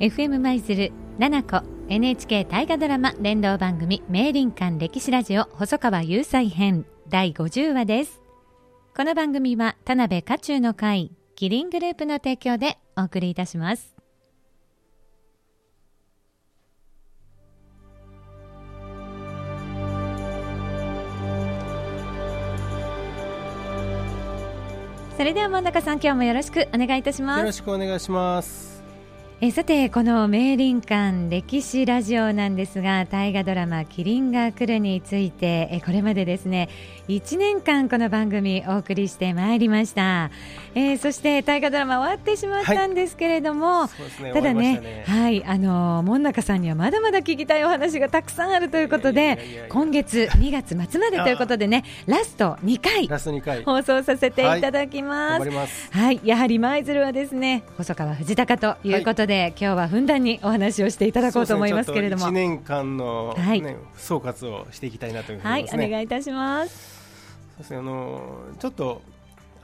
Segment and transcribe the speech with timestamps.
[0.00, 8.20] FM 舞鶴7個 NHK 大河ドラマ連動番組名林館歴史ラジオ細川雄斎編第50話です。
[8.96, 13.94] この番組は田辺家中の会キリングループの提供でお送りいたします。
[25.16, 27.38] それでは真ん中さん今日もよろしくお願いいたします。
[27.38, 28.73] よろしくお願いします。
[29.46, 36.70] えさてこの名林館歴史ラジオなんですが大河ドラマ「キリンが来る」についてえこれまでですね
[37.08, 40.30] 1年間この番組お送りしてまいりました、
[40.74, 53.62] えー、そして大河ドラマ終わってしまったんですけれども、はいね、ただね、ね、はいあの門中さんにはまだまだ聞きたいお話がたくさんあるということで今月2月末までということでねラスト2回ラスト2回。
[53.62, 55.50] 放送させていただきます、
[55.90, 66.94] はい、はい、やはり舞鶴はですね細川藤孝ということで、で今日はふんだんにお話をしていただこうと思いますけれども、ね、年間の、ね、はい、総括をしていきたいなというふうに思います、ね、はい、お願いいたします。
[67.56, 67.76] そうですね。
[67.78, 69.02] あのちょっと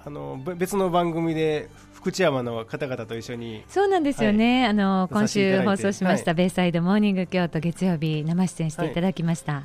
[0.04, 9.62] あの別の番組で福知山の方々と一緒にそうなんですよね、はい、あの今週放送しました、はい、ベイサイドモーニング京都月曜日生出演していただきました、は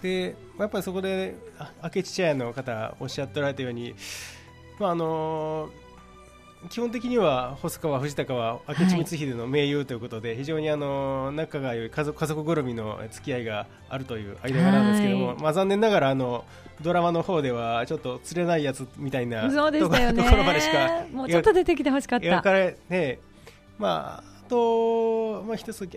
[0.00, 1.36] い、でやっぱりそこで
[1.82, 3.94] 明智茶屋の方おっしゃっておられたように
[4.80, 5.68] まああの
[6.70, 16.44] 基本的には細川藤孝は明智光秀の盟友ということで、はい、非常にあの仲が良い家族家族ぐるみの付き合いがあるという間柄なんですけども、はい、まあ、残念ながらあの
[16.82, 22.42] ドラマの方ではちょっと釣れないやつみたいなそうでしたよ、ね、ところまでしかもうちょっと出てきてほしかった。
[22.88, 23.18] ね
[23.76, 25.88] まあ、あと、まあ、一つ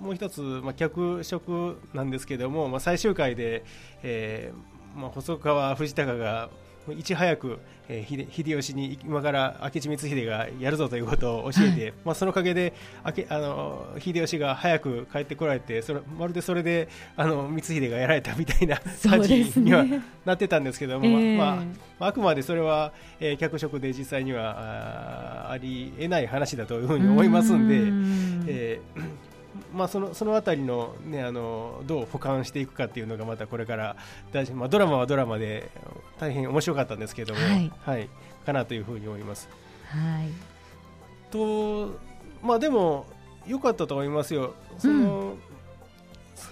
[0.00, 3.64] もう一つ、まあ、脚色なんですけども、まあ、最終回で、
[4.02, 6.50] えーまあ、細川藤孝が
[6.92, 7.58] いち早く、
[7.88, 19.84] えー、秀吉に今から明智光秀がやるぞということを教えて、はい、まあ、そのおかげであけあの秀吉が早く帰ってこられてそれまるでそれであの光秀がやられたみたいな 感じには
[20.24, 27.78] なってたんですけども、ね、まあ、まあ、あくまでそれは、えー、脚色で実際にはあありえない話だというふうに思いますんで。
[27.78, 28.44] ん。
[28.46, 29.27] えー
[29.74, 33.96] まあ、そのそのあたりの,、ね、あのどう保管していくかっていうのがまたこれから
[34.32, 35.70] 大事、まあ、ドラマはドラマで
[36.18, 38.08] 大変面白かったんですけども、はい、はい、
[38.44, 39.48] かなというふうに思います。
[39.86, 40.30] はい、
[41.30, 41.98] と
[42.42, 43.06] まあでも
[43.46, 44.54] 良かったと思いますよ。
[44.78, 45.36] その、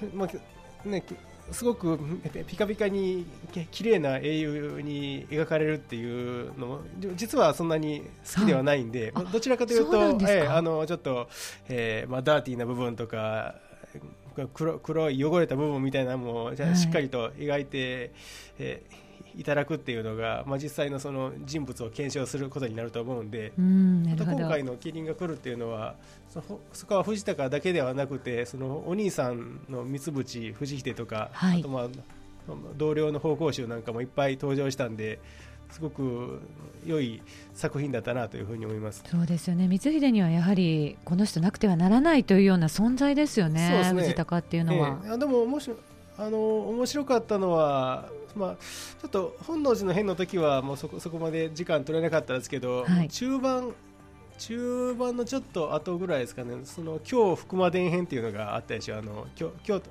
[0.03, 1.05] うん、まあね
[1.53, 1.99] すごく
[2.47, 3.27] ピカピカに
[3.71, 6.81] 綺麗な英雄に描かれるっていうのも
[7.15, 8.03] 実はそんなに
[8.35, 9.97] 好きではないんで、どちらかというと
[10.29, 11.29] えー、あのちょっと、
[11.69, 13.55] えーまあ、ダーティーな部分とか
[14.55, 18.11] 黒黒い汚れた部分みたいなのもじゃしっかりと描いて、はい、
[18.59, 19.06] えー
[19.37, 25.95] いただくっていうのが、まあ、実際のその人物を検証することになると思うんで、うんまた今回のキリンが来るっていうのは
[26.31, 26.43] そ
[26.73, 31.89] そこは藤高だけではなくてそのお兄さんの三淵藤秀とか、はい、あとまあ
[32.77, 35.19] 同僚の奉公衆なんかもいっぱい登場したんで
[35.71, 36.41] すごく
[36.87, 37.21] 良い
[37.55, 39.03] 作品だったなというふうに思います。
[39.05, 39.69] そうですよね。
[39.69, 44.01] 光秀にはやはりこの人なくてはならないというような存在ですよね、ね。
[44.01, 45.01] 藤高っていうのは。
[45.05, 45.71] ええ、でももし
[46.19, 46.39] あの
[46.71, 53.75] 面白かったのはまあ、ちょっと本能寺の変の時はもうそこそこまで時間取れなかったですけど、はい、中盤
[54.39, 56.57] 中盤のちょっと後ぐらいですかね。
[56.65, 58.99] その今日福間伝編っていうのがあったでしょ。
[58.99, 59.83] あの今日今日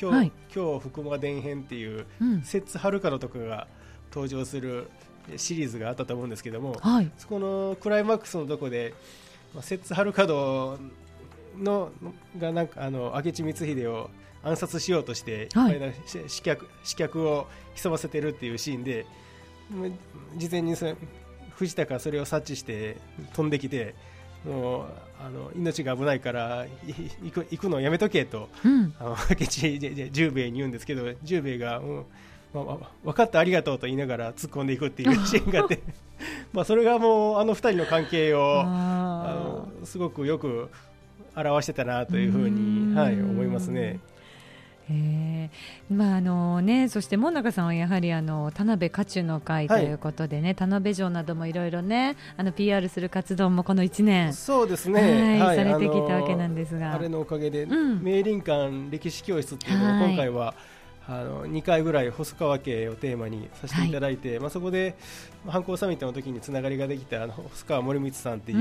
[0.00, 3.66] 今日、はい、今日福間伝編っていう、うん、摂津遥のとかが
[4.12, 4.88] 登場する
[5.36, 8.94] シリーズがあったと思うんですけども、はい、そこのクライマックスのとこで、
[9.52, 10.78] まあ、摂津遥
[11.58, 11.90] の
[12.38, 14.10] がなんかあの明智光秀を
[14.42, 19.06] 暗殺しようとして、はい、刺客刺客を潜ませてるっていうシーンで
[20.36, 20.74] 事前に
[21.56, 22.96] 藤田がそれを察知して
[23.34, 23.94] 飛んできて
[24.44, 24.84] もう
[25.20, 26.66] あの命が危ないから
[27.22, 29.78] 行く行くのをやめとけと、うん、あの明智
[30.12, 32.04] 十兵衛に言うんですけど十兵衛が、うん
[32.54, 35.80] まあ、分かったありがとうと言いながら突っ込んでいくっていうシーンがあって
[36.52, 40.70] まあそれがもうあの二人の関係をあのすごくよく
[41.34, 44.00] 表してたなというふうに、はい、思いますね。
[44.90, 45.94] えー。
[45.94, 56.94] まああのね、そして門中さんはやはりあの田辺家中の会ということでね、はい、田辺城などもいろいろねあの PR する活動もこの1年そうですね、はい、されてきたわけなんですが。
[56.94, 60.54] あれのおかげで、うん、明林館歴史教室っていうのを今回は、
[61.10, 64.94] あの2回ぐらい細川家をテーマにさせていただいて、はい、まあ、そこで
[65.46, 68.54] 犯行サミットの時につながりができたあの細川森光さんってい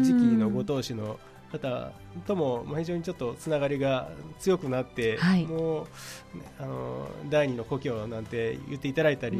[0.00, 1.20] う次期のご当主の
[1.52, 1.92] 方
[2.26, 4.08] とも非常にちょっとつながりが
[4.38, 5.86] 強くなって、はい、もう
[6.58, 9.36] あの第二の故郷なんて言っていただいたり、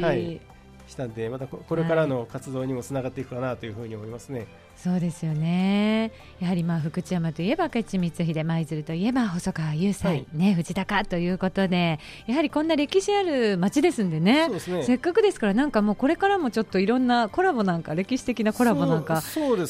[0.00, 0.40] はい、
[0.86, 4.38] したんでまたこれからの活動にもつながっていくかなというふうに思いますね。
[4.38, 6.12] はい、そうですよね。
[6.40, 19.22] やはりまあ福知山といえば明智光秀舞鶴といえば細川雄斎、はい、ね、藤高ということでやはりこんな歴史ある町ですんでね、ね、せっかくですからなんかもうこれからもちょっといろんなコラボなんか歴史的なコラボなんか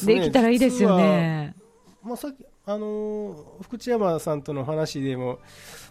[0.05, 1.55] できたらいいですよね。
[2.07, 5.39] まあ、さっきあの福知山さんとの話でも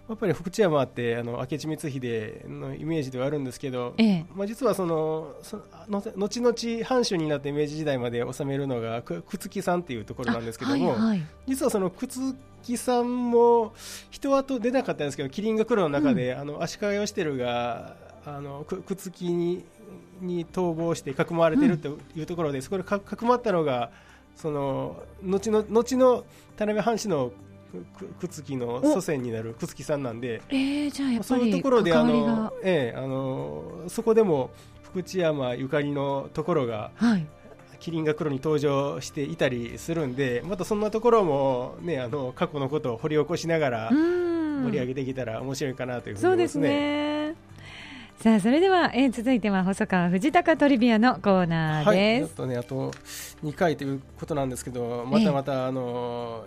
[0.08, 5.56] やっぱり福知山ってあの明智光秀のイメージではあるんですけど、ええ、まあ、実はそのそ
[5.88, 13.74] の後々藩主になって明治時代まで治めるのが朽木さんっていうところなんですけども、はいはい、実はその朽木さんも
[14.10, 19.64] 人はと出なかったんですけど麒麟が黒の中で、うん、あの足利義輝があの朽木に
[20.20, 23.90] に逃亡してかくまわれてるというところで、うん、そこでかくまったのが
[24.36, 26.24] その後の後の
[26.56, 27.32] 田辺藩士の
[28.20, 34.50] く木の祖先になるくつきさんなんで、えー、じゃあやっぱりそういうところであの、ええ、あのそこでも
[34.82, 37.26] 福知山ゆかりのところが、はい、
[37.80, 47.15] キリンが黒に登場していたりするんでまたそんなところも、ね、あの過去のことを掘り起こしながら盛り上げてきたら面白いかなというふうに思いますね。
[48.20, 52.22] さあそれでは、えー、続いては細川藤高トリビアのコーナーです。
[52.22, 52.90] はい、とねあと
[53.44, 56.46] 2回ということなんですけどまたまた、えー、あの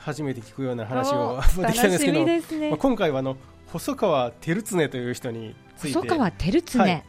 [0.00, 3.36] 初めて聞くような話を持ってきたんですけど、ね、まあ、今回はあの
[3.68, 5.98] 細川照常という人について。
[5.98, 7.04] 細川照常、はい。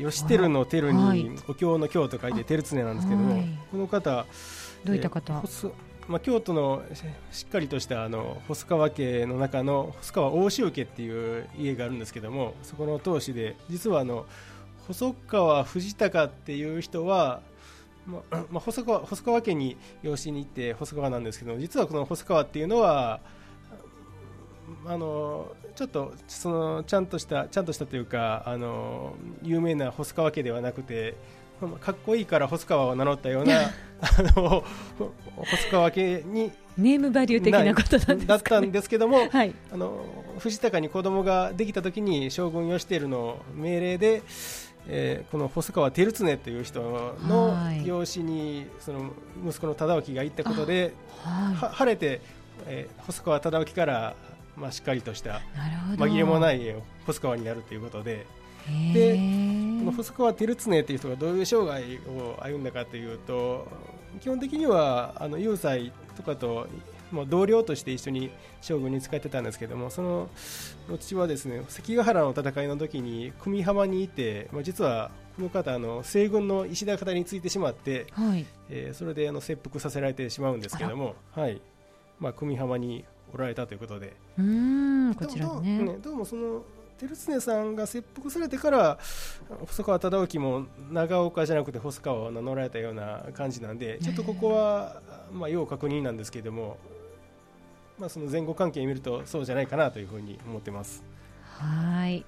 [0.00, 4.26] 義輝の照にお経の経と書いて照常なんですけども、はい、この方
[4.84, 5.70] どういった方、えー、
[6.08, 6.82] まあ、京都の
[7.32, 14.24] しっかりとしたあの細川家の中の細川大塩家っていう家があるんですけどもそこの当主で実はあの
[14.86, 17.40] 細川藤孝っていう人は
[18.06, 23.20] まあ、 まあ、細川細川家に養子に行って細川なんですけど実はこの細川っていうのは
[24.86, 31.14] あのちょっとそのちゃんとしたちゃんとしたというかあの有名な細川家ではなくて
[31.80, 33.70] かっこいいから細川を名乗ったようなあ
[34.36, 34.64] の
[35.36, 40.04] 細川家にネームバリュー的なことなん、ね、だったんですけども、はい、あの
[40.38, 44.22] 藤高に子供ができた時に将軍義輝の命令で
[44.88, 46.80] えー、この細川照常という人
[47.26, 49.10] の養子にその
[49.44, 50.94] 息子の忠興が行ったことで、
[51.24, 52.20] は晴れて、
[52.66, 54.14] えー、細川忠興から、
[54.56, 55.40] まあ、しっかりとした
[55.96, 56.74] 紛れもない
[57.04, 58.26] 細川になるということで。
[58.92, 59.20] でこ
[59.84, 63.68] の細川照常という人がどういう生涯を歩んだかというと
[64.20, 66.66] 基本的にはあの有才とかと
[67.12, 68.30] もう同僚として一緒に
[68.60, 70.28] 将軍に使ってたんですけどもその
[70.98, 81.60] 父はですね関ヶ原の戦いの時に久美浜にいて、まあ、実はこの方あの西軍の石田方についてしまって、はい、えー、それであの切腹させられてしまうんですけども、はい。
[82.18, 83.04] まあ、久美浜に
[83.36, 84.16] おられたということで。
[84.38, 85.78] うんこちらね。
[85.78, 86.62] ねどうもその
[86.98, 88.98] 照常さんが切腹されてから
[89.66, 96.78] 細川忠興も長岡じゃなくて細川を名乗られたような感じなんでちょっとここは、まあ、要確認なんですけれども
[97.98, 101.02] まあ、その前後関係を見るとそうじゃないかなというふうに思ってます。
[101.42, 102.24] はい。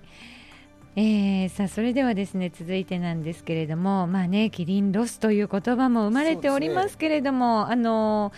[0.96, 8.32] えー、さあそれではですね続いてなんですけれどもまあねキリンロスという言葉も生まれておりますけれども、ね、あの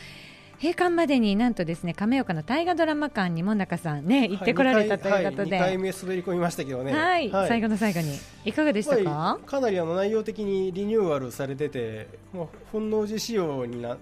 [0.60, 8.18] 閉館までになんとですね亀岡の大河ドラマ館にも中さんね行ってこられたということで、はい、2回目滑り込みましたけどね、はい、はい、最後の最後に。
[8.44, 13.96] いかがでしたか、かなりあの内容的にリニューアルされててもう本能寺仕様にな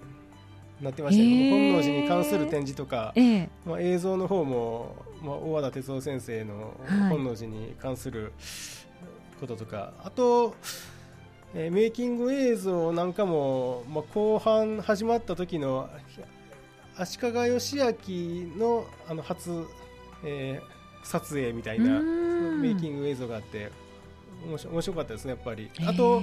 [0.81, 6.73] なってましたけど、えー、本能寺に関する展示とか、えー、まあ、映像の方も、まあ、大和田哲夫先生の
[7.09, 8.33] 本能寺に関する
[9.39, 10.55] こととか、はい、あと、
[11.53, 15.89] えー、メイキング映像なんかも、まあ、後半始まった時の
[16.99, 17.77] 足利義
[18.55, 19.65] 明のあの初、
[20.23, 23.71] えー、撮影みたいなメイキング映像があって
[24.45, 25.69] 面白かったですね、やっぱり。
[25.85, 26.21] あと、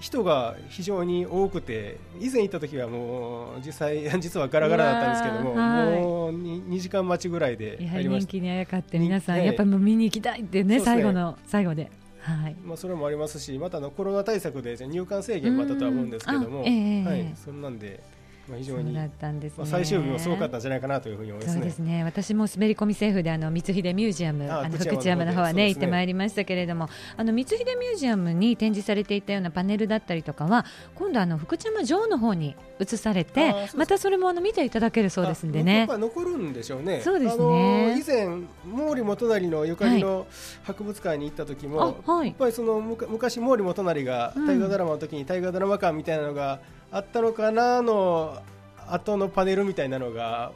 [0.00, 11.90] 人が非常に多くて、以前行った時はもう実際、 実はガラガラだったんですけども、もう 2, 2時間待ちぐらいでやはり人気にあやかって、皆さん、やっぱりもう見に行きたいってね、最後の最後で。
[12.20, 12.56] はい。
[12.64, 18.02] まあ、それもありますし、またのコロナ対策で入館制限またとは思うんですけども、はい、そんなんで
[18.48, 19.10] まあ、非常に、ね、
[19.56, 22.04] まあ、最終日もすごかったんじゃないかなというふうに思います、ね、そうですね。
[22.04, 37.00] 私も滑り込み政府であの光秀ミュージアムあの福知山の方はね、ね、行ってまいりましたけれどもあの光秀ミュージアムに展示されていたようなパネルだったりとかは今度あの福知山城の方に移されてまたそれもあの見ていただけるそうですんでね残るんでしょうね。
[37.02, 37.98] そうですね。
[37.98, 38.26] 以前
[38.64, 40.26] 毛利元就のゆかりの
[40.64, 46.60] 博物館に行った時も、はい、やっぱりその昔毛利元就が大河ドラマの時に大河ドラマ館みたいなのが
[46.94, 48.40] あったのかなの
[48.88, 50.52] 後のパネルみたいなのが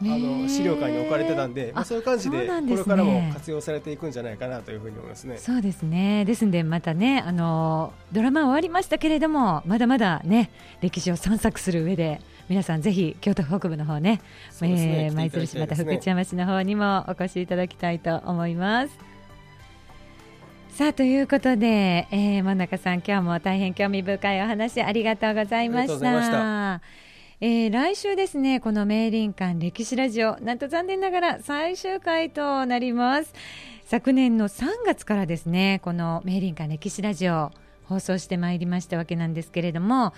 [0.00, 5.38] あの資料館に置かれてたんで、まあ、そういう感じでこれからも活用されていくんじゃないかなというふうに思いますね。
[5.38, 6.24] そうですね。
[6.24, 10.50] ですのでまたねあのドラマ終わりましたけれどもまだまだね
[10.80, 14.20] 歴史を散策する上で皆さんぜひ京都北部の方ね
[14.62, 19.15] ね、えー、舞鶴市また福知山市の方にもお越しいただきたいと思います。
[20.76, 26.82] さあということで、えー、真中さん今日も大変興味深いお話ありがとうございました。
[27.40, 33.32] えー、来週ですねこの明林館歴史ラジオなんと残念ながら最終回となります
[33.86, 37.52] 昨年の3月からですねこの明林館歴史ラジオ
[37.84, 40.12] 放送してまいりましたわけなんですけれども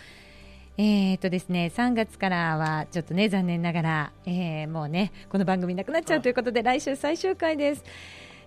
[0.77, 7.85] えーとですね、3月からはちょっとね残念ながら、えー、もうねこの番組なくなっちゃうということで来週最終回です。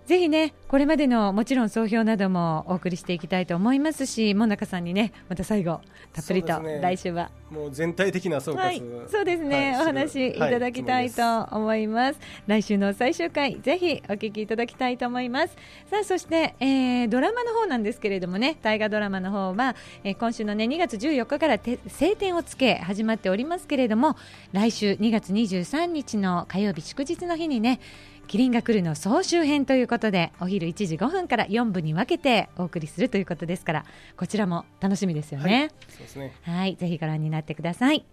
[0.05, 5.81] ぜひねこれまでのもちろん総評などもお送りしていきたいと思いますしもなかさんにねまた最後
[6.13, 12.25] たっぷりと来週は、ね、もう全体的な総括、はい、そうですね、はい、お話いただきたいと思います、は
[12.57, 15.55] い、来週の最終回ぜひお聞きいただきたいと思います。
[15.89, 24.15] さあそして、えー、ドラマの方なんですけれどもね大河ドラマの方は、えー、今週のね2月14日から晴天をつけ始まっておりますけれども
[24.51, 27.79] 来週2月23日の火曜日祝日の日にね
[28.27, 33.85] キリンが来るの総集編ということでお昼1時5分から4部に分けてお送りするということですから
[34.17, 35.59] こちらも楽しみですよね。
[35.59, 38.05] はい、そうですねはいぜひご覧になってください。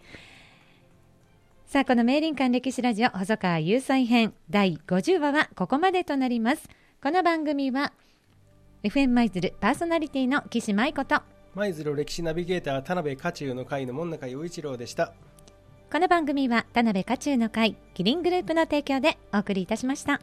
[1.67, 6.69] さあこの明林館歴史ラジオ細川雄斎編第50話はここまでとなります。
[7.03, 7.93] この番組は
[8.83, 11.21] FM 舞鶴パーソナリティの岸舞子と
[11.55, 15.13] 舞鶴歴史ナビゲーター田辺家中の会の門中雄一郎でした。
[15.91, 20.21] この番組は田辺家中の会キリングループの提供でお送りいたしました。